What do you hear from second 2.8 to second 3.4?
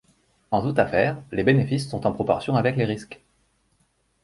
risques!